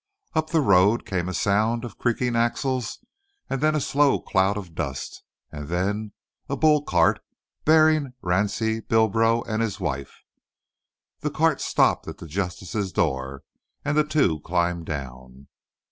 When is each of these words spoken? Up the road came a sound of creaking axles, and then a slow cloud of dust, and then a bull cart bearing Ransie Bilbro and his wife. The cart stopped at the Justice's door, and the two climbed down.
Up 0.33 0.49
the 0.49 0.61
road 0.61 1.05
came 1.05 1.29
a 1.29 1.33
sound 1.35 1.85
of 1.85 1.99
creaking 1.99 2.35
axles, 2.35 2.97
and 3.51 3.61
then 3.61 3.75
a 3.75 3.79
slow 3.79 4.19
cloud 4.19 4.57
of 4.57 4.73
dust, 4.73 5.21
and 5.51 5.67
then 5.67 6.13
a 6.49 6.57
bull 6.57 6.81
cart 6.81 7.19
bearing 7.65 8.13
Ransie 8.23 8.79
Bilbro 8.81 9.43
and 9.47 9.61
his 9.61 9.79
wife. 9.79 10.23
The 11.19 11.29
cart 11.29 11.61
stopped 11.61 12.07
at 12.07 12.17
the 12.17 12.25
Justice's 12.25 12.91
door, 12.91 13.43
and 13.85 13.95
the 13.95 14.03
two 14.03 14.39
climbed 14.39 14.87
down. 14.87 15.49